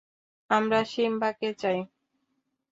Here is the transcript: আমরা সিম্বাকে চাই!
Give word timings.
আমরা 0.49 0.79
সিম্বাকে 0.91 1.49
চাই! 1.61 1.79